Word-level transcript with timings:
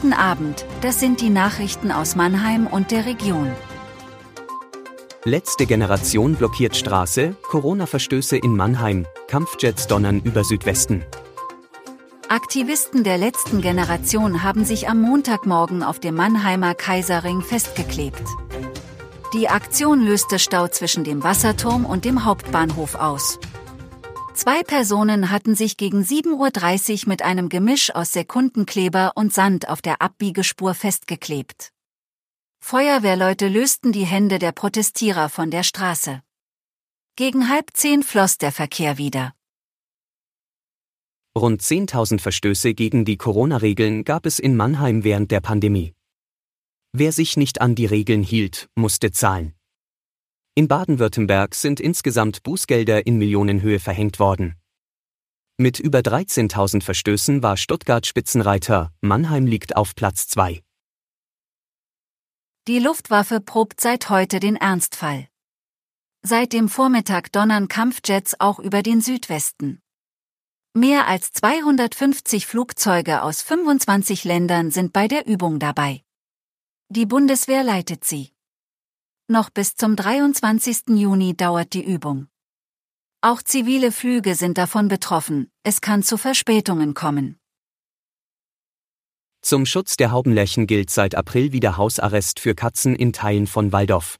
Guten 0.00 0.12
Abend, 0.12 0.64
das 0.80 1.00
sind 1.00 1.20
die 1.20 1.28
Nachrichten 1.28 1.90
aus 1.90 2.14
Mannheim 2.14 2.68
und 2.68 2.92
der 2.92 3.04
Region. 3.04 3.50
Letzte 5.24 5.66
Generation 5.66 6.36
blockiert 6.36 6.76
Straße, 6.76 7.34
Corona-Verstöße 7.42 8.36
in 8.36 8.54
Mannheim, 8.54 9.06
Kampfjets 9.26 9.88
donnern 9.88 10.20
über 10.22 10.44
Südwesten. 10.44 11.04
Aktivisten 12.28 13.02
der 13.02 13.18
letzten 13.18 13.60
Generation 13.60 14.44
haben 14.44 14.64
sich 14.64 14.88
am 14.88 15.00
Montagmorgen 15.00 15.82
auf 15.82 15.98
dem 15.98 16.14
Mannheimer 16.14 16.76
Kaiserring 16.76 17.42
festgeklebt. 17.42 18.22
Die 19.34 19.48
Aktion 19.48 20.00
löste 20.00 20.38
Stau 20.38 20.68
zwischen 20.68 21.02
dem 21.02 21.24
Wasserturm 21.24 21.84
und 21.84 22.04
dem 22.04 22.24
Hauptbahnhof 22.24 22.94
aus. 22.94 23.40
Zwei 24.38 24.62
Personen 24.62 25.32
hatten 25.32 25.56
sich 25.56 25.76
gegen 25.76 26.04
7.30 26.04 27.02
Uhr 27.02 27.08
mit 27.08 27.22
einem 27.22 27.48
Gemisch 27.48 27.92
aus 27.92 28.12
Sekundenkleber 28.12 29.14
und 29.16 29.34
Sand 29.34 29.68
auf 29.68 29.82
der 29.82 30.00
Abbiegespur 30.00 30.74
festgeklebt. 30.74 31.72
Feuerwehrleute 32.60 33.48
lösten 33.48 33.90
die 33.90 34.06
Hände 34.06 34.38
der 34.38 34.52
Protestierer 34.52 35.28
von 35.28 35.50
der 35.50 35.64
Straße. 35.64 36.22
Gegen 37.16 37.48
halb 37.48 37.70
zehn 37.72 38.04
floss 38.04 38.38
der 38.38 38.52
Verkehr 38.52 38.96
wieder. 38.96 39.34
Rund 41.36 41.60
10.000 41.60 42.20
Verstöße 42.20 42.74
gegen 42.74 43.04
die 43.04 43.16
Corona-Regeln 43.16 44.04
gab 44.04 44.24
es 44.24 44.38
in 44.38 44.54
Mannheim 44.54 45.02
während 45.02 45.32
der 45.32 45.40
Pandemie. 45.40 45.94
Wer 46.92 47.10
sich 47.10 47.36
nicht 47.36 47.60
an 47.60 47.74
die 47.74 47.86
Regeln 47.86 48.22
hielt, 48.22 48.68
musste 48.76 49.10
zahlen. 49.10 49.57
In 50.58 50.66
Baden-Württemberg 50.66 51.54
sind 51.54 51.78
insgesamt 51.78 52.42
Bußgelder 52.42 53.06
in 53.06 53.16
Millionenhöhe 53.16 53.78
verhängt 53.78 54.18
worden. 54.18 54.56
Mit 55.56 55.78
über 55.78 56.00
13.000 56.00 56.82
Verstößen 56.82 57.44
war 57.44 57.56
Stuttgart 57.56 58.04
Spitzenreiter, 58.04 58.92
Mannheim 59.00 59.46
liegt 59.46 59.76
auf 59.76 59.94
Platz 59.94 60.26
2. 60.26 60.60
Die 62.66 62.80
Luftwaffe 62.80 63.40
probt 63.40 63.80
seit 63.80 64.10
heute 64.10 64.40
den 64.40 64.56
Ernstfall. 64.56 65.28
Seit 66.22 66.52
dem 66.52 66.68
Vormittag 66.68 67.30
donnern 67.30 67.68
Kampfjets 67.68 68.40
auch 68.40 68.58
über 68.58 68.82
den 68.82 69.00
Südwesten. 69.00 69.80
Mehr 70.74 71.06
als 71.06 71.30
250 71.34 72.48
Flugzeuge 72.48 73.22
aus 73.22 73.42
25 73.42 74.24
Ländern 74.24 74.72
sind 74.72 74.92
bei 74.92 75.06
der 75.06 75.24
Übung 75.24 75.60
dabei. 75.60 76.02
Die 76.88 77.06
Bundeswehr 77.06 77.62
leitet 77.62 78.04
sie. 78.04 78.32
Noch 79.30 79.50
bis 79.50 79.76
zum 79.76 79.94
23. 79.94 80.88
Juni 80.96 81.36
dauert 81.36 81.74
die 81.74 81.84
Übung. 81.84 82.28
Auch 83.20 83.42
zivile 83.42 83.92
Flüge 83.92 84.34
sind 84.34 84.56
davon 84.56 84.88
betroffen, 84.88 85.50
es 85.62 85.82
kann 85.82 86.02
zu 86.02 86.16
Verspätungen 86.16 86.94
kommen. 86.94 87.38
Zum 89.42 89.66
Schutz 89.66 89.98
der 89.98 90.12
Haubenlerchen 90.12 90.66
gilt 90.66 90.88
seit 90.88 91.14
April 91.14 91.52
wieder 91.52 91.76
Hausarrest 91.76 92.40
für 92.40 92.54
Katzen 92.54 92.96
in 92.96 93.12
Teilen 93.12 93.46
von 93.46 93.70
Waldorf. 93.70 94.16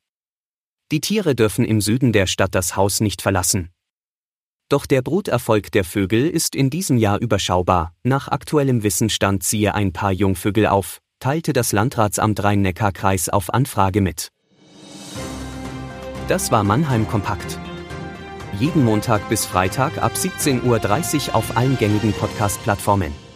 Die 0.92 1.00
Tiere 1.00 1.34
dürfen 1.34 1.64
im 1.64 1.80
Süden 1.80 2.12
der 2.12 2.26
Stadt 2.26 2.54
das 2.54 2.76
Haus 2.76 3.00
nicht 3.00 3.22
verlassen. 3.22 3.70
Doch 4.68 4.84
der 4.84 5.00
Bruterfolg 5.00 5.72
der 5.72 5.84
Vögel 5.84 6.28
ist 6.28 6.54
in 6.54 6.68
diesem 6.68 6.98
Jahr 6.98 7.18
überschaubar. 7.18 7.94
Nach 8.02 8.28
aktuellem 8.28 8.82
Wissensstand 8.82 9.42
ziehe 9.42 9.74
ein 9.74 9.94
paar 9.94 10.12
Jungvögel 10.12 10.66
auf, 10.66 11.00
teilte 11.18 11.54
das 11.54 11.72
Landratsamt 11.72 12.44
Rhein-Neckar-Kreis 12.44 13.30
auf 13.30 13.54
Anfrage 13.54 14.02
mit. 14.02 14.32
Das 16.28 16.52
war 16.52 16.62
Mannheim 16.62 17.08
Kompakt. 17.08 17.58
Jeden 18.58 18.84
Montag 18.84 19.26
bis 19.30 19.46
Freitag 19.46 19.96
ab 19.96 20.12
17.30 20.14 21.28
Uhr 21.28 21.34
auf 21.34 21.56
allen 21.56 21.78
gängigen 21.78 22.12
Podcast-Plattformen. 22.12 23.27